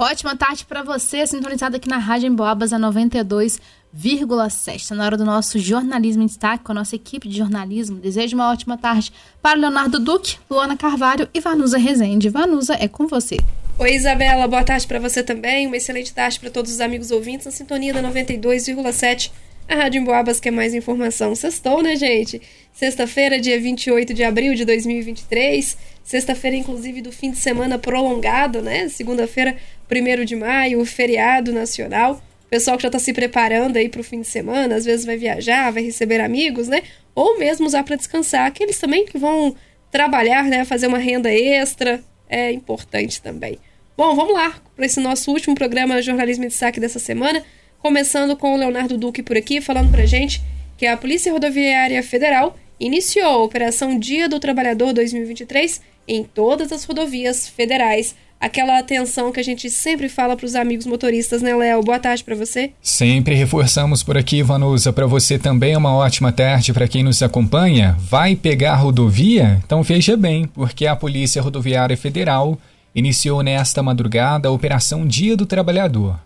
Ótima 0.00 0.34
tarde 0.34 0.64
para 0.64 0.82
você, 0.82 1.26
sintonizado 1.26 1.76
aqui 1.76 1.86
na 1.86 1.98
Rádio 1.98 2.26
Emboabas 2.26 2.72
a 2.72 2.78
92,7. 2.78 4.76
Está 4.76 4.94
na 4.94 5.04
hora 5.04 5.14
do 5.14 5.26
nosso 5.26 5.58
jornalismo 5.58 6.22
em 6.22 6.26
destaque 6.26 6.64
com 6.64 6.72
a 6.72 6.74
nossa 6.74 6.96
equipe 6.96 7.28
de 7.28 7.36
jornalismo. 7.36 7.98
Desejo 7.98 8.34
uma 8.34 8.50
ótima 8.50 8.78
tarde 8.78 9.12
para 9.42 9.60
Leonardo 9.60 10.00
Duque, 10.00 10.38
Luana 10.48 10.74
Carvalho 10.74 11.28
e 11.34 11.40
Vanusa 11.40 11.76
Rezende. 11.76 12.30
Vanusa, 12.30 12.78
é 12.80 12.88
com 12.88 13.06
você. 13.06 13.36
Oi, 13.78 13.94
Isabela, 13.94 14.48
boa 14.48 14.64
tarde 14.64 14.86
para 14.86 14.98
você 14.98 15.22
também. 15.22 15.66
Uma 15.66 15.76
excelente 15.76 16.14
tarde 16.14 16.40
para 16.40 16.48
todos 16.48 16.72
os 16.72 16.80
amigos 16.80 17.10
ouvintes 17.10 17.44
na 17.44 17.52
sintonia 17.52 17.92
da 17.92 18.02
92,7 18.02 19.30
a 19.70 19.76
Rádio 19.76 20.00
Emboabas 20.00 20.40
quer 20.40 20.50
mais 20.50 20.74
informação. 20.74 21.32
Sextou, 21.36 21.80
né, 21.80 21.94
gente? 21.94 22.42
Sexta-feira, 22.72 23.38
dia 23.38 23.58
28 23.60 24.12
de 24.12 24.24
abril 24.24 24.52
de 24.56 24.64
2023. 24.64 25.78
Sexta-feira, 26.02 26.56
inclusive, 26.56 27.00
do 27.00 27.12
fim 27.12 27.30
de 27.30 27.36
semana 27.36 27.78
prolongado, 27.78 28.60
né? 28.60 28.88
Segunda-feira, 28.88 29.56
1 29.88 30.24
de 30.24 30.34
maio, 30.34 30.84
feriado 30.84 31.52
nacional. 31.52 32.20
Pessoal 32.48 32.76
que 32.76 32.82
já 32.82 32.88
está 32.88 32.98
se 32.98 33.12
preparando 33.12 33.76
aí 33.76 33.88
para 33.88 34.00
o 34.00 34.04
fim 34.04 34.22
de 34.22 34.26
semana, 34.26 34.74
às 34.74 34.84
vezes 34.84 35.06
vai 35.06 35.16
viajar, 35.16 35.70
vai 35.70 35.84
receber 35.84 36.20
amigos, 36.20 36.66
né? 36.66 36.82
Ou 37.14 37.38
mesmo 37.38 37.64
usar 37.64 37.84
para 37.84 37.94
descansar. 37.94 38.46
Aqueles 38.46 38.76
também 38.76 39.04
que 39.04 39.16
vão 39.16 39.54
trabalhar, 39.88 40.42
né? 40.46 40.64
Fazer 40.64 40.88
uma 40.88 40.98
renda 40.98 41.32
extra. 41.32 42.02
É 42.28 42.50
importante 42.50 43.22
também. 43.22 43.56
Bom, 43.96 44.16
vamos 44.16 44.34
lá 44.34 44.60
para 44.74 44.84
esse 44.84 44.98
nosso 44.98 45.30
último 45.30 45.54
programa 45.54 46.02
Jornalismo 46.02 46.44
em 46.44 46.48
Destaque 46.48 46.80
dessa 46.80 46.98
semana. 46.98 47.44
Começando 47.82 48.36
com 48.36 48.54
o 48.54 48.58
Leonardo 48.58 48.98
Duque 48.98 49.22
por 49.22 49.38
aqui, 49.38 49.58
falando 49.58 49.90
pra 49.90 50.04
gente 50.04 50.42
que 50.76 50.86
a 50.86 50.98
Polícia 50.98 51.32
Rodoviária 51.32 52.02
Federal 52.02 52.54
iniciou 52.78 53.26
a 53.26 53.42
Operação 53.42 53.98
Dia 53.98 54.28
do 54.28 54.38
Trabalhador 54.38 54.92
2023 54.92 55.80
em 56.06 56.22
todas 56.22 56.72
as 56.72 56.84
rodovias 56.84 57.48
federais. 57.48 58.14
Aquela 58.38 58.78
atenção 58.78 59.32
que 59.32 59.40
a 59.40 59.42
gente 59.42 59.70
sempre 59.70 60.10
fala 60.10 60.36
para 60.36 60.44
os 60.44 60.54
amigos 60.54 60.84
motoristas, 60.84 61.40
né, 61.40 61.54
Léo? 61.54 61.82
Boa 61.82 61.98
tarde 61.98 62.22
para 62.22 62.34
você. 62.34 62.72
Sempre 62.82 63.34
reforçamos 63.34 64.02
por 64.02 64.16
aqui, 64.16 64.42
Vanusa. 64.42 64.92
Para 64.92 65.06
você 65.06 65.38
também 65.38 65.74
uma 65.74 65.94
ótima 65.94 66.32
tarde 66.32 66.74
para 66.74 66.88
quem 66.88 67.02
nos 67.02 67.22
acompanha. 67.22 67.96
Vai 67.98 68.36
pegar 68.36 68.76
rodovia? 68.76 69.58
Então 69.64 69.82
veja 69.82 70.18
bem, 70.18 70.46
porque 70.46 70.86
a 70.86 70.94
Polícia 70.94 71.40
Rodoviária 71.40 71.96
Federal 71.96 72.58
iniciou 72.94 73.42
nesta 73.42 73.82
madrugada 73.82 74.48
a 74.48 74.52
Operação 74.52 75.06
Dia 75.06 75.34
do 75.34 75.46
Trabalhador. 75.46 76.18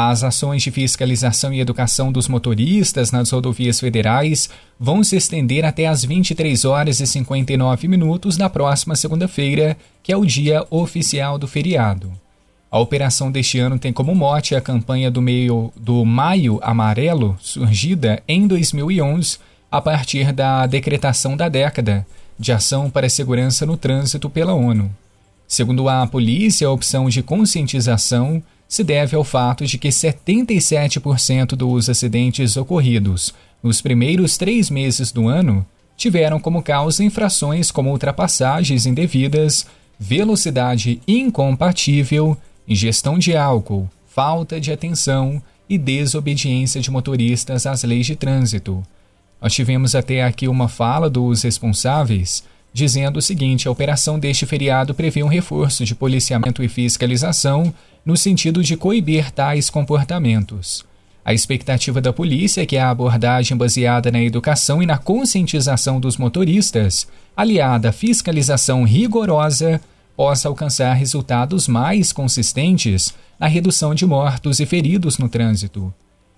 As 0.00 0.22
ações 0.22 0.62
de 0.62 0.70
fiscalização 0.70 1.52
e 1.52 1.58
educação 1.58 2.12
dos 2.12 2.28
motoristas 2.28 3.10
nas 3.10 3.32
rodovias 3.32 3.80
federais 3.80 4.48
vão 4.78 5.02
se 5.02 5.16
estender 5.16 5.64
até 5.64 5.88
às 5.88 6.04
23 6.04 6.64
horas 6.64 7.00
e 7.00 7.06
59 7.08 7.88
minutos 7.88 8.36
da 8.36 8.48
próxima 8.48 8.94
segunda-feira, 8.94 9.76
que 10.00 10.12
é 10.12 10.16
o 10.16 10.24
dia 10.24 10.64
oficial 10.70 11.36
do 11.36 11.48
feriado. 11.48 12.12
A 12.70 12.78
operação 12.78 13.32
deste 13.32 13.58
ano 13.58 13.76
tem 13.76 13.92
como 13.92 14.14
mote 14.14 14.54
a 14.54 14.60
campanha 14.60 15.10
do, 15.10 15.20
meio, 15.20 15.72
do 15.74 16.04
Maio 16.04 16.60
Amarelo, 16.62 17.36
surgida 17.40 18.22
em 18.28 18.46
2011 18.46 19.38
a 19.68 19.80
partir 19.80 20.30
da 20.32 20.64
decretação 20.68 21.36
da 21.36 21.48
década 21.48 22.06
de 22.38 22.52
ação 22.52 22.88
para 22.88 23.08
a 23.08 23.10
segurança 23.10 23.66
no 23.66 23.76
trânsito 23.76 24.30
pela 24.30 24.54
ONU. 24.54 24.94
Segundo 25.48 25.88
a 25.88 26.06
polícia, 26.06 26.68
a 26.68 26.70
opção 26.70 27.08
de 27.08 27.20
conscientização 27.20 28.40
se 28.68 28.84
deve 28.84 29.16
ao 29.16 29.24
fato 29.24 29.64
de 29.64 29.78
que 29.78 29.88
77% 29.88 31.56
dos 31.56 31.88
acidentes 31.88 32.56
ocorridos 32.56 33.34
nos 33.62 33.80
primeiros 33.80 34.36
três 34.36 34.68
meses 34.68 35.10
do 35.10 35.26
ano 35.26 35.66
tiveram 35.96 36.38
como 36.38 36.62
causa 36.62 37.02
infrações 37.02 37.70
como 37.70 37.90
ultrapassagens 37.90 38.86
indevidas, 38.86 39.66
velocidade 39.98 41.00
incompatível, 41.08 42.36
ingestão 42.68 43.18
de 43.18 43.34
álcool, 43.36 43.88
falta 44.06 44.60
de 44.60 44.70
atenção 44.70 45.42
e 45.68 45.76
desobediência 45.76 46.80
de 46.80 46.90
motoristas 46.90 47.66
às 47.66 47.82
leis 47.82 48.06
de 48.06 48.14
trânsito. 48.14 48.82
Nós 49.40 49.52
tivemos 49.52 49.94
até 49.94 50.22
aqui 50.22 50.46
uma 50.46 50.68
fala 50.68 51.08
dos 51.08 51.42
responsáveis 51.42 52.44
dizendo 52.72 53.18
o 53.18 53.22
seguinte: 53.22 53.66
a 53.68 53.70
operação 53.70 54.18
deste 54.18 54.46
feriado 54.46 54.94
prevê 54.94 55.22
um 55.22 55.28
reforço 55.28 55.84
de 55.84 55.94
policiamento 55.94 56.62
e 56.62 56.68
fiscalização 56.68 57.72
no 58.04 58.16
sentido 58.16 58.62
de 58.62 58.76
coibir 58.76 59.30
tais 59.30 59.68
comportamentos. 59.68 60.84
A 61.24 61.34
expectativa 61.34 62.00
da 62.00 62.10
polícia 62.10 62.62
é 62.62 62.66
que 62.66 62.78
a 62.78 62.88
abordagem 62.88 63.54
baseada 63.54 64.10
na 64.10 64.22
educação 64.22 64.82
e 64.82 64.86
na 64.86 64.96
conscientização 64.96 66.00
dos 66.00 66.16
motoristas, 66.16 67.06
aliada 67.36 67.90
à 67.90 67.92
fiscalização 67.92 68.84
rigorosa, 68.84 69.78
possa 70.16 70.48
alcançar 70.48 70.94
resultados 70.94 71.68
mais 71.68 72.12
consistentes 72.12 73.14
na 73.38 73.46
redução 73.46 73.94
de 73.94 74.06
mortos 74.06 74.58
e 74.58 74.64
feridos 74.64 75.18
no 75.18 75.28
trânsito. 75.28 75.92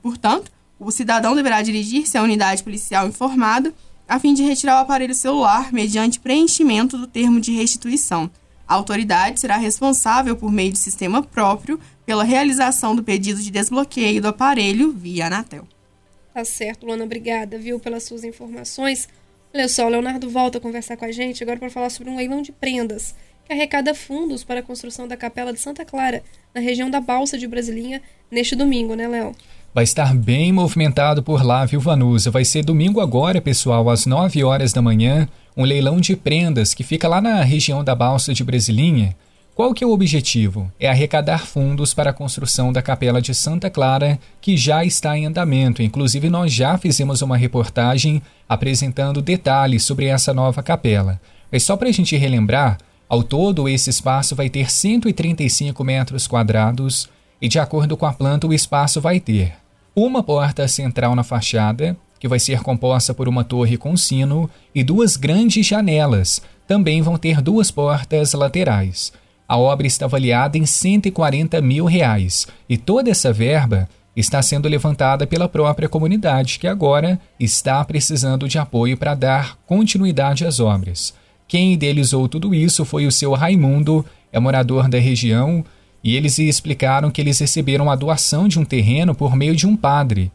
Portanto, 0.03 0.53
o 0.79 0.91
cidadão 0.91 1.35
deverá 1.35 1.63
dirigir-se 1.63 2.19
à 2.19 2.23
unidade 2.23 2.63
policial 2.63 3.09
informada 3.09 3.73
a 4.09 4.19
fim 4.19 4.35
de 4.35 4.43
retirar 4.43 4.77
o 4.77 4.83
aparelho 4.83 5.15
celular 5.15 5.73
mediante 5.73 6.21
preenchimento 6.21 6.99
do 6.99 7.07
termo 7.07 7.41
de 7.41 7.53
restituição. 7.53 8.31
A 8.67 8.75
autoridade 8.75 9.41
será 9.41 9.57
responsável, 9.57 10.37
por 10.37 10.51
meio 10.51 10.73
de 10.73 10.79
sistema 10.79 11.23
próprio, 11.23 11.79
pela 12.07 12.25
realização 12.25 12.95
do 12.95 13.03
pedido 13.03 13.41
de 13.41 13.51
desbloqueio 13.51 14.23
do 14.23 14.29
aparelho 14.29 14.93
via 14.93 15.27
Anatel. 15.27 15.67
Tá 16.33 16.45
certo, 16.45 16.87
Luana, 16.87 17.05
obrigada, 17.05 17.59
viu, 17.59 17.79
pelas 17.79 18.05
suas 18.05 18.25
informações. 18.25 19.09
Olha 19.55 19.69
só, 19.69 19.87
o 19.87 19.89
Leonardo 19.89 20.29
volta 20.29 20.59
a 20.59 20.61
conversar 20.61 20.97
com 20.97 21.05
a 21.05 21.13
gente 21.13 21.43
agora 21.43 21.59
para 21.59 21.71
falar 21.71 21.91
sobre 21.91 22.11
um 22.11 22.17
leilão 22.17 22.43
de 22.43 22.53
prendas 22.53 23.15
que 23.45 23.53
arrecada 23.53 23.95
fundos 23.95 24.43
para 24.43 24.61
a 24.61 24.63
construção 24.63 25.07
da 25.07 25.17
Capela 25.17 25.53
de 25.53 25.61
Santa 25.61 25.85
Clara, 25.85 26.25
na 26.55 26.61
região 26.61 26.91
da 26.91 27.01
Balsa 27.01 27.37
de 27.37 27.47
Brasilinha, 27.47 28.03
neste 28.31 28.57
domingo, 28.57 28.95
né, 28.95 29.07
Léo? 29.07 29.37
Vai 29.75 29.83
estar 29.83 30.15
bem 30.15 30.53
movimentado 30.53 31.21
por 31.21 31.45
lá, 31.45 31.67
viu, 31.67 31.81
Vanusa? 31.81 32.31
Vai 32.31 32.45
ser 32.45 32.65
domingo 32.65 33.01
agora, 33.01 33.41
pessoal, 33.41 33.91
às 33.91 34.07
9 34.07 34.45
horas 34.45 34.73
da 34.73 34.81
manhã, 34.81 35.29
um 35.57 35.65
leilão 35.65 36.01
de 36.01 36.15
prendas 36.15 36.73
que 36.73 36.85
fica 36.85 37.09
lá 37.09 37.21
na 37.21 37.43
região 37.43 37.83
da 37.83 37.93
Balsa 37.93 38.33
de 38.33 38.45
Brasilinha. 38.45 39.17
Qual 39.53 39.75
que 39.75 39.83
é 39.83 39.87
o 39.87 39.91
objetivo? 39.91 40.71
É 40.79 40.89
arrecadar 40.89 41.45
fundos 41.45 41.93
para 41.93 42.11
a 42.11 42.13
construção 42.13 42.73
da 42.73 42.81
Capela 42.81 43.21
de 43.21 43.35
Santa 43.35 43.69
Clara, 43.69 44.17
que 44.41 44.57
já 44.57 44.85
está 44.85 45.19
em 45.19 45.27
andamento. 45.27 45.83
Inclusive, 45.83 46.31
nós 46.31 46.53
já 46.53 46.79
fizemos 46.79 47.21
uma 47.21 47.37
reportagem 47.37 48.23
apresentando 48.49 49.21
detalhes 49.21 49.83
sobre 49.83 50.07
essa 50.07 50.33
nova 50.33 50.63
capela. 50.63 51.21
Mas 51.51 51.65
só 51.65 51.77
para 51.77 51.89
a 51.89 51.93
gente 51.93 52.17
relembrar, 52.17 52.79
ao 53.09 53.25
todo 53.25 53.69
esse 53.69 53.91
espaço 53.91 54.37
vai 54.37 54.49
ter 54.49 54.71
135 54.71 55.83
metros 55.83 56.29
quadrados 56.29 57.09
e, 57.43 57.49
de 57.49 57.59
acordo 57.59 57.97
com 57.97 58.07
a 58.07 58.13
planta, 58.13 58.47
o 58.47 58.55
espaço 58.55 59.01
vai 59.01 59.19
ter 59.19 59.64
uma 59.95 60.23
porta 60.23 60.67
central 60.67 61.15
na 61.15 61.23
fachada, 61.23 61.97
que 62.19 62.27
vai 62.27 62.39
ser 62.39 62.61
composta 62.61 63.13
por 63.13 63.29
uma 63.29 63.45
torre 63.45 63.77
com 63.77 63.97
sino, 63.97 64.51
e 64.75 64.83
duas 64.83 65.17
grandes 65.17 65.67
janelas. 65.67 66.41
Também 66.67 67.03
vão 67.03 67.17
ter 67.17 67.41
duas 67.41 67.71
portas 67.71 68.33
laterais. 68.33 69.13
A 69.47 69.59
obra 69.59 69.87
está 69.87 70.07
avaliada 70.07 70.57
em 70.57 70.65
140 70.65 71.61
mil 71.61 71.85
reais 71.85 72.47
e 72.69 72.79
toda 72.79 73.11
essa 73.11 73.33
verba 73.33 73.89
está 74.17 74.41
sendo 74.41 74.69
levantada 74.69 75.27
pela 75.27 75.49
própria 75.49 75.89
comunidade, 75.89 76.59
que 76.59 76.67
agora 76.67 77.21
está 77.39 77.85
precisando 77.85 78.49
de 78.49 78.59
apoio 78.59 78.97
para 78.97 79.15
dar 79.15 79.59
continuidade 79.67 80.47
às 80.47 80.61
obras. 80.61 81.15
Quem 81.47 81.75
idealizou 81.75 82.27
tudo 82.29 82.55
isso 82.55 82.85
foi 82.85 83.07
o 83.07 83.13
seu 83.13 83.33
Raimundo, 83.35 84.05
é 84.33 84.41
morador 84.41 84.89
da 84.89 84.99
região 84.99 85.65
e 86.05 86.15
eles 86.17 86.39
explicaram 86.39 87.11
que 87.11 87.19
eles 87.19 87.39
receberam 87.39 87.91
a 87.91 87.97
doação 87.97 88.47
de 88.47 88.59
um 88.61 88.65
terreno 88.65 89.15
por 89.15 89.35
meio 89.35 89.57
de 89.57 89.67
um 89.67 89.75
padre. 89.75 90.31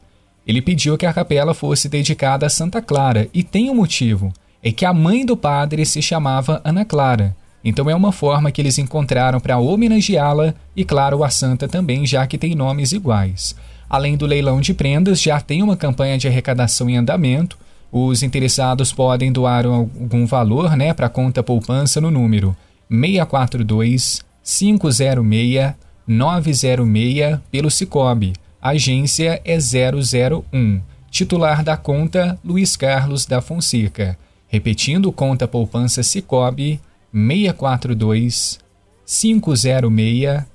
Ele 0.47 0.63
pediu 0.63 0.97
que 0.97 1.05
a 1.05 1.13
capela 1.13 1.53
fosse 1.53 1.87
dedicada 1.87 2.47
a 2.47 2.49
Santa 2.49 2.81
Clara, 2.81 3.29
e 3.31 3.43
tem 3.43 3.69
um 3.69 3.75
motivo: 3.75 4.33
é 4.63 4.71
que 4.71 4.83
a 4.83 4.91
mãe 4.91 5.23
do 5.23 5.37
padre 5.37 5.85
se 5.85 6.01
chamava 6.01 6.59
Ana 6.65 6.83
Clara. 6.83 7.35
Então 7.63 7.87
é 7.89 7.93
uma 7.93 8.11
forma 8.11 8.51
que 8.51 8.59
eles 8.59 8.79
encontraram 8.79 9.39
para 9.39 9.59
homenageá-la 9.59 10.55
e, 10.75 10.83
claro, 10.83 11.23
a 11.23 11.29
santa 11.29 11.67
também, 11.67 12.05
já 12.05 12.25
que 12.25 12.37
tem 12.37 12.55
nomes 12.55 12.93
iguais. 12.93 13.53
Além 13.87 14.15
do 14.15 14.25
leilão 14.25 14.61
de 14.61 14.73
prendas, 14.73 15.21
já 15.21 15.39
tem 15.41 15.61
uma 15.61 15.75
campanha 15.75 16.17
de 16.17 16.27
arrecadação 16.27 16.89
em 16.89 16.97
andamento. 16.97 17.57
Os 17.91 18.23
interessados 18.23 18.93
podem 18.93 19.31
doar 19.31 19.65
algum 19.65 20.25
valor 20.25 20.75
né, 20.77 20.93
para 20.93 21.07
a 21.07 21.09
conta 21.09 21.43
poupança 21.43 21.99
no 21.99 22.09
número 22.09 22.55
642 22.89 24.28
506 24.49 25.75
906 26.07 27.39
pelo 27.51 27.69
Cicobi. 27.69 28.33
Agência 28.59 29.39
é 29.45 29.57
001. 29.59 30.81
Titular 31.11 31.63
da 31.63 31.77
conta 31.77 32.39
Luiz 32.43 32.75
Carlos 32.75 33.27
da 33.27 33.41
Fonseca. 33.41 34.17
Repetindo, 34.47 35.11
conta 35.11 35.47
poupança 35.47 36.01
Cicobi 36.01 36.81
642 37.13 38.59
506 39.05 40.45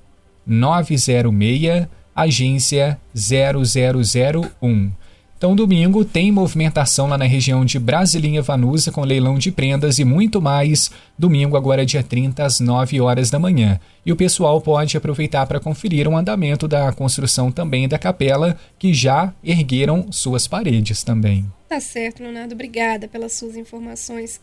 906, 0.45 1.87
agência 2.13 2.99
0001. 3.15 4.91
Então, 5.37 5.53
domingo 5.53 6.05
tem 6.05 6.31
movimentação 6.31 7.07
lá 7.07 7.17
na 7.17 7.25
região 7.25 7.65
de 7.65 7.77
Brasilinha 7.77 8.41
Vanusa 8.41 8.89
com 8.89 9.01
leilão 9.01 9.37
de 9.37 9.51
prendas 9.51 9.99
e 9.99 10.05
muito 10.05 10.41
mais. 10.41 10.89
Domingo, 11.19 11.57
agora 11.57 11.85
dia 11.85 12.01
30, 12.01 12.43
às 12.43 12.61
9 12.61 13.01
horas 13.01 13.29
da 13.29 13.37
manhã. 13.37 13.77
E 14.05 14.13
o 14.13 14.15
pessoal 14.15 14.61
pode 14.61 14.95
aproveitar 14.95 15.45
para 15.45 15.59
conferir 15.59 16.07
o 16.07 16.15
andamento 16.15 16.69
da 16.69 16.91
construção 16.93 17.51
também 17.51 17.85
da 17.85 17.99
capela, 17.99 18.57
que 18.79 18.93
já 18.93 19.33
ergueram 19.43 20.09
suas 20.09 20.47
paredes 20.47 21.03
também. 21.03 21.45
Tá 21.67 21.81
certo, 21.81 22.23
Leonardo. 22.23 22.53
Obrigada 22.53 23.05
pelas 23.05 23.33
suas 23.33 23.57
informações. 23.57 24.39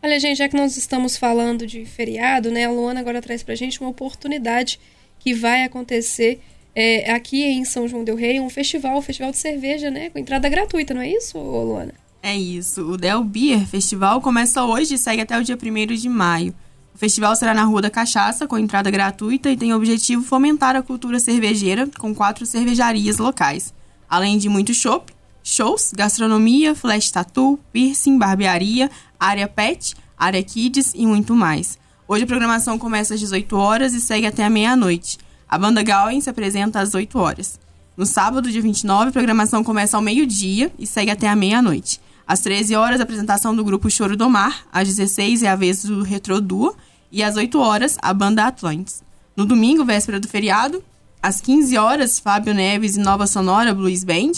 Olha, 0.00 0.20
gente, 0.20 0.38
já 0.38 0.48
que 0.48 0.56
nós 0.56 0.76
estamos 0.76 1.16
falando 1.16 1.66
de 1.66 1.84
feriado, 1.84 2.52
né? 2.52 2.66
A 2.66 2.70
Luana 2.70 3.00
agora 3.00 3.20
traz 3.20 3.42
pra 3.42 3.56
gente 3.56 3.80
uma 3.80 3.90
oportunidade 3.90 4.78
que 5.18 5.34
vai 5.34 5.64
acontecer 5.64 6.40
é, 6.74 7.12
aqui 7.12 7.42
em 7.42 7.64
São 7.64 7.88
João 7.88 8.04
del 8.04 8.16
Rei 8.16 8.40
um 8.40 8.50
festival, 8.50 8.98
um 8.98 9.02
festival 9.02 9.30
de 9.30 9.38
cerveja, 9.38 9.90
né? 9.90 10.10
Com 10.10 10.18
entrada 10.18 10.48
gratuita, 10.48 10.94
não 10.94 11.00
é 11.00 11.10
isso, 11.10 11.38
Luana? 11.38 11.94
É 12.22 12.36
isso. 12.36 12.82
O 12.82 12.96
Del 12.96 13.22
Beer 13.22 13.66
Festival 13.66 14.20
começa 14.20 14.64
hoje 14.64 14.94
e 14.94 14.98
segue 14.98 15.22
até 15.22 15.38
o 15.38 15.44
dia 15.44 15.56
1 15.56 15.94
de 15.94 16.08
maio. 16.08 16.54
O 16.94 16.98
festival 16.98 17.34
será 17.36 17.54
na 17.54 17.62
Rua 17.62 17.80
da 17.80 17.90
Cachaça, 17.90 18.46
com 18.46 18.58
entrada 18.58 18.90
gratuita 18.90 19.50
e 19.50 19.56
tem 19.56 19.72
o 19.72 19.76
objetivo 19.76 20.22
fomentar 20.22 20.74
a 20.74 20.82
cultura 20.82 21.20
cervejeira 21.20 21.88
com 21.98 22.12
quatro 22.12 22.44
cervejarias 22.44 23.18
locais. 23.18 23.72
Além 24.10 24.36
de 24.36 24.48
muito 24.48 24.74
chopp, 24.74 25.12
shows, 25.44 25.92
gastronomia, 25.96 26.74
flash 26.74 27.10
tattoo, 27.10 27.58
piercing, 27.72 28.18
barbearia, 28.18 28.90
área 29.18 29.46
pet, 29.46 29.94
área 30.16 30.42
kids 30.42 30.92
e 30.94 31.06
muito 31.06 31.34
mais. 31.34 31.78
Hoje 32.06 32.24
a 32.24 32.26
programação 32.26 32.78
começa 32.78 33.14
às 33.14 33.20
18 33.20 33.56
horas 33.56 33.94
e 33.94 34.00
segue 34.00 34.26
até 34.26 34.44
a 34.44 34.50
meia-noite. 34.50 35.18
A 35.48 35.56
banda 35.56 35.82
Gawain 35.82 36.20
se 36.20 36.28
apresenta 36.28 36.80
às 36.80 36.94
8 36.94 37.18
horas. 37.18 37.58
No 37.96 38.04
sábado, 38.04 38.52
dia 38.52 38.60
29, 38.60 39.08
a 39.08 39.12
programação 39.12 39.64
começa 39.64 39.96
ao 39.96 40.02
meio-dia 40.02 40.70
e 40.78 40.86
segue 40.86 41.10
até 41.10 41.26
a 41.26 41.34
meia-noite. 41.34 42.00
Às 42.26 42.40
13 42.40 42.76
horas, 42.76 43.00
a 43.00 43.04
apresentação 43.04 43.56
do 43.56 43.64
grupo 43.64 43.90
Choro 43.90 44.16
do 44.16 44.28
Mar. 44.28 44.66
Às 44.70 44.86
16 44.88 45.42
é 45.42 45.48
a 45.48 45.56
vez 45.56 45.82
do 45.84 46.02
Retro 46.02 46.40
Duo. 46.40 46.76
E 47.10 47.22
às 47.22 47.36
8 47.36 47.58
horas, 47.58 47.96
a 48.02 48.12
banda 48.12 48.44
Atlantis. 48.44 49.02
No 49.34 49.46
domingo, 49.46 49.84
véspera 49.84 50.20
do 50.20 50.28
feriado, 50.28 50.84
às 51.22 51.40
15 51.40 51.78
horas, 51.78 52.18
Fábio 52.18 52.52
Neves 52.52 52.96
e 52.96 53.00
Nova 53.00 53.26
Sonora 53.26 53.74
Blues 53.74 54.04
Band. 54.04 54.32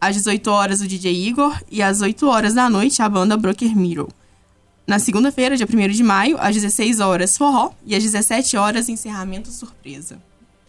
Às 0.00 0.16
18 0.16 0.50
horas, 0.50 0.80
o 0.80 0.86
DJ 0.88 1.28
Igor. 1.28 1.56
E 1.70 1.80
às 1.80 2.00
8 2.00 2.26
horas 2.26 2.54
da 2.54 2.68
noite, 2.68 3.00
a 3.00 3.08
banda 3.08 3.36
Broker 3.36 3.76
Mirror. 3.76 4.08
Na 4.86 4.98
segunda-feira, 4.98 5.56
dia 5.56 5.66
1 5.66 5.88
de 5.88 6.02
maio, 6.02 6.36
às 6.40 6.54
16 6.54 7.00
horas, 7.00 7.36
forró. 7.36 7.70
E 7.86 7.94
às 7.94 8.02
17 8.02 8.56
horas, 8.56 8.88
encerramento 8.88 9.50
surpresa. 9.50 10.18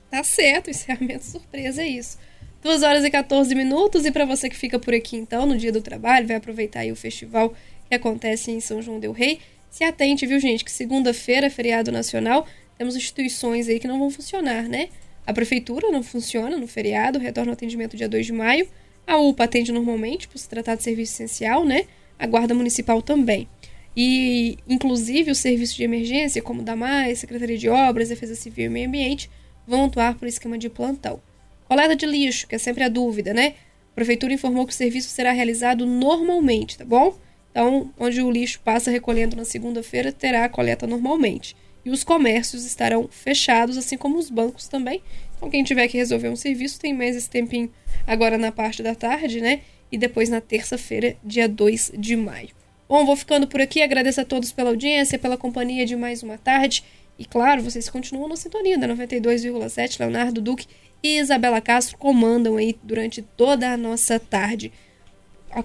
Tá 0.10 0.24
certo, 0.24 0.70
encerramento 0.70 1.26
surpresa 1.26 1.84
é 1.84 1.88
isso. 1.88 2.18
2 2.62 2.84
horas 2.84 3.04
e 3.04 3.12
14 3.12 3.54
minutos. 3.54 4.06
E 4.06 4.12
para 4.12 4.26
você 4.26 4.50
que 4.50 4.56
fica 4.56 4.80
por 4.80 4.94
aqui, 4.94 5.18
então, 5.18 5.46
no 5.46 5.58
dia 5.58 5.72
do 5.72 5.82
trabalho, 5.82 6.28
vai 6.28 6.38
aproveitar 6.38 6.82
aí 6.82 6.92
o 6.92 6.96
festival 6.96 7.54
que 7.88 7.96
acontece 7.96 8.52
em 8.52 8.60
São 8.60 8.82
João 8.82 9.00
Del 9.00 9.12
Rei. 9.12 9.40
Se 9.70 9.84
atente, 9.84 10.26
viu, 10.26 10.40
gente, 10.40 10.64
que 10.64 10.72
segunda-feira, 10.72 11.50
feriado 11.50 11.92
nacional, 11.92 12.48
temos 12.78 12.96
instituições 12.96 13.68
aí 13.68 13.80
que 13.80 13.88
não 13.88 14.00
vão 14.00 14.10
funcionar, 14.10 14.64
né? 14.64 14.90
A 15.26 15.34
prefeitura 15.34 15.92
não 15.92 16.02
funciona 16.02 16.58
no 16.58 16.68
feriado, 16.68 17.20
retorna 17.20 17.52
ao 17.52 17.54
atendimento 17.54 17.98
dia 17.98 18.08
2 18.08 18.26
de 18.26 18.34
maio. 18.34 18.68
A 19.06 19.18
UPA 19.18 19.44
atende 19.44 19.72
normalmente, 19.72 20.28
por 20.28 20.38
se 20.38 20.48
tratar 20.48 20.76
de 20.76 20.84
serviço 20.84 21.14
essencial, 21.14 21.66
né? 21.66 21.86
A 22.18 22.26
Guarda 22.26 22.54
Municipal 22.54 23.02
também. 23.02 23.48
E, 23.96 24.58
inclusive, 24.68 25.32
os 25.32 25.38
serviços 25.38 25.76
de 25.76 25.84
emergência, 25.84 26.42
como 26.42 26.62
DAMAI, 26.62 27.16
Secretaria 27.16 27.58
de 27.58 27.68
Obras, 27.68 28.10
Defesa 28.10 28.36
Civil 28.36 28.66
e 28.66 28.70
Meio 28.70 28.88
Ambiente, 28.88 29.30
vão 29.68 29.86
atuar 29.86 30.16
por 30.16 30.28
esquema 30.28 30.58
de 30.58 30.70
plantão. 30.70 31.22
Coleta 31.68 31.96
de 31.96 32.06
lixo, 32.06 32.48
que 32.48 32.56
é 32.56 32.58
sempre 32.58 32.84
a 32.84 32.90
dúvida, 32.90 33.34
né? 33.34 33.56
prefeitura 33.98 34.32
informou 34.32 34.68
que 34.68 34.74
o 34.74 34.76
serviço 34.76 35.10
será 35.10 35.32
realizado 35.32 35.84
normalmente, 35.84 36.78
tá 36.78 36.86
bom? 36.86 37.18
Então, 37.50 37.92
onde 38.00 38.22
o 38.22 38.30
lixo 38.30 38.60
passa 38.64 38.92
recolhendo 38.92 39.36
na 39.36 39.44
segunda-feira, 39.44 40.12
terá 40.12 40.46
a 40.46 40.50
coleta 40.50 40.86
normalmente. 40.86 41.56
E 41.84 41.90
os 41.90 42.04
comércios 42.04 42.64
estarão 42.64 43.08
fechados, 43.10 43.76
assim 43.76 43.98
como 43.98 44.20
os 44.20 44.30
bancos 44.30 44.68
também. 44.68 45.02
Então, 45.36 45.50
quem 45.50 45.64
tiver 45.64 45.88
que 45.88 45.98
resolver 45.98 46.30
um 46.30 46.36
serviço, 46.36 46.80
tem 46.80 46.94
mais 46.94 47.16
esse 47.16 47.28
tempinho 47.28 47.74
agora 48.06 48.38
na 48.38 48.52
parte 48.52 48.84
da 48.84 48.94
tarde, 48.94 49.42
né? 49.42 49.62
E 49.92 49.98
depois 49.98 50.30
na 50.30 50.42
terça-feira, 50.42 51.18
dia 51.24 51.50
2 51.50 51.94
de 51.98 52.16
maio. 52.16 52.50
Bom, 52.88 53.04
vou 53.04 53.16
ficando 53.16 53.48
por 53.48 53.60
aqui. 53.60 53.82
Agradeço 53.82 54.22
a 54.22 54.26
todos 54.26 54.52
pela 54.52 54.70
audiência, 54.70 55.18
pela 55.18 55.38
companhia 55.38 55.88
de 55.88 55.96
mais 55.96 56.22
uma 56.22 56.38
tarde. 56.38 56.84
E 57.18 57.26
claro, 57.26 57.62
vocês 57.62 57.90
continuam 57.90 58.30
na 58.30 58.36
sintonia 58.36 58.78
da 58.78 58.88
92,7. 58.88 60.00
Leonardo 60.00 60.42
Duque 60.42 60.68
e 61.02 61.18
Isabela 61.18 61.62
Castro 61.62 61.98
comandam 61.98 62.58
aí 62.58 62.78
durante 62.84 63.22
toda 63.22 63.72
a 63.72 63.78
nossa 63.78 64.20
tarde. 64.20 64.72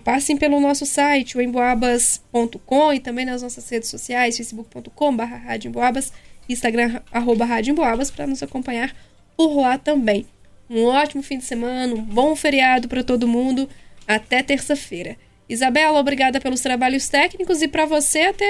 Passem 0.04 0.37
pelo 0.37 0.61
nosso 0.61 0.87
site, 0.87 1.37
o 1.37 1.42
emboabas.com 1.42 2.92
e 2.92 3.00
também 3.00 3.26
nas 3.26 3.42
nossas 3.42 3.68
redes 3.68 3.88
sociais, 3.88 4.37
facebook.com.br 4.37 5.25
Instagram, 6.49 7.00
arroba 7.11 7.47
para 8.14 8.26
nos 8.26 8.42
acompanhar 8.42 8.94
por 9.37 9.54
lá 9.56 9.76
também. 9.76 10.26
Um 10.71 10.85
ótimo 10.85 11.23
fim 11.23 11.38
de 11.38 11.44
semana, 11.44 11.94
um 11.94 12.00
bom 12.00 12.35
feriado 12.35 12.88
para 12.88 13.04
todo 13.04 13.28
mundo. 13.28 13.68
Até 14.06 14.42
terça-feira. 14.42 15.16
Isabela, 15.49 15.99
obrigada 15.99 16.41
pelos 16.41 16.61
trabalhos 16.61 17.09
técnicos 17.09 17.61
e 17.63 17.69
para 17.69 17.85
você 17.85 18.21
até 18.23 18.47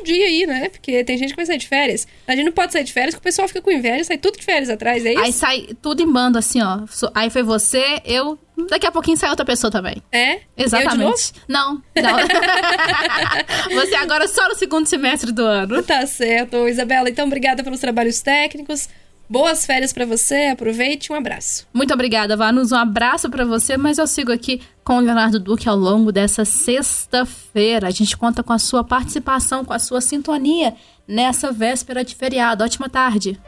um 0.00 0.04
dia 0.04 0.26
aí, 0.26 0.46
né? 0.46 0.68
Porque 0.68 1.02
tem 1.02 1.16
gente 1.18 1.30
que 1.30 1.36
vai 1.36 1.46
sair 1.46 1.58
de 1.58 1.66
férias. 1.66 2.06
A 2.26 2.36
gente 2.36 2.44
não 2.44 2.52
pode 2.52 2.72
sair 2.72 2.84
de 2.84 2.92
férias, 2.92 3.14
que 3.14 3.20
o 3.20 3.22
pessoal 3.22 3.48
fica 3.48 3.60
com 3.60 3.70
inveja, 3.70 4.04
sai 4.04 4.18
tudo 4.18 4.38
de 4.38 4.44
férias 4.44 4.70
atrás, 4.70 5.04
é 5.04 5.14
isso? 5.14 5.22
Aí 5.22 5.32
sai 5.32 5.68
tudo 5.82 6.02
em 6.02 6.12
bando, 6.12 6.38
assim, 6.38 6.60
ó. 6.62 6.80
Aí 7.14 7.30
foi 7.30 7.42
você, 7.42 8.00
eu. 8.04 8.38
Daqui 8.68 8.86
a 8.86 8.92
pouquinho 8.92 9.16
sai 9.16 9.30
outra 9.30 9.46
pessoa 9.46 9.70
também. 9.70 10.02
É? 10.12 10.40
Exatamente. 10.56 11.32
Não, 11.46 11.82
não. 11.96 12.18
você 13.74 13.94
agora 13.94 14.26
só 14.26 14.48
no 14.48 14.54
segundo 14.56 14.86
semestre 14.86 15.32
do 15.32 15.44
ano. 15.44 15.82
Tá 15.82 16.06
certo, 16.06 16.68
Isabela. 16.68 17.08
Então, 17.08 17.26
obrigada 17.26 17.62
pelos 17.62 17.80
trabalhos 17.80 18.20
técnicos. 18.20 18.88
Boas 19.30 19.66
férias 19.66 19.92
para 19.92 20.06
você, 20.06 20.46
aproveite, 20.52 21.12
um 21.12 21.14
abraço. 21.14 21.66
Muito 21.72 21.92
obrigada, 21.92 22.36
Vanus, 22.36 22.72
um 22.72 22.76
abraço 22.76 23.28
para 23.28 23.44
você, 23.44 23.76
mas 23.76 23.98
eu 23.98 24.06
sigo 24.06 24.32
aqui 24.32 24.62
com 24.82 24.96
o 24.96 25.00
Leonardo 25.00 25.38
Duque 25.38 25.68
ao 25.68 25.76
longo 25.76 26.10
dessa 26.10 26.46
sexta-feira. 26.46 27.88
A 27.88 27.90
gente 27.90 28.16
conta 28.16 28.42
com 28.42 28.54
a 28.54 28.58
sua 28.58 28.82
participação, 28.82 29.66
com 29.66 29.74
a 29.74 29.78
sua 29.78 30.00
sintonia 30.00 30.74
nessa 31.06 31.52
véspera 31.52 32.02
de 32.02 32.14
feriado. 32.14 32.64
Ótima 32.64 32.88
tarde. 32.88 33.38